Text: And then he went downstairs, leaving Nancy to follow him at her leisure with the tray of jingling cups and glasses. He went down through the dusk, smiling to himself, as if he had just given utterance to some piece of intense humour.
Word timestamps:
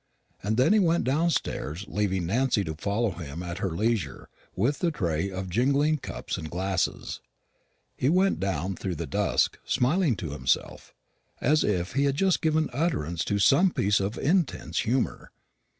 And 0.41 0.57
then 0.57 0.73
he 0.73 0.79
went 0.79 1.03
downstairs, 1.03 1.85
leaving 1.87 2.25
Nancy 2.25 2.63
to 2.63 2.73
follow 2.73 3.11
him 3.11 3.43
at 3.43 3.59
her 3.59 3.69
leisure 3.69 4.29
with 4.55 4.79
the 4.79 4.89
tray 4.89 5.29
of 5.29 5.47
jingling 5.47 5.99
cups 5.99 6.39
and 6.39 6.49
glasses. 6.49 7.21
He 7.95 8.09
went 8.09 8.39
down 8.39 8.75
through 8.75 8.95
the 8.95 9.05
dusk, 9.05 9.59
smiling 9.63 10.15
to 10.15 10.31
himself, 10.31 10.95
as 11.39 11.63
if 11.63 11.93
he 11.93 12.05
had 12.05 12.15
just 12.15 12.41
given 12.41 12.71
utterance 12.73 13.23
to 13.25 13.37
some 13.37 13.69
piece 13.69 13.99
of 13.99 14.17
intense 14.17 14.79
humour. 14.79 15.29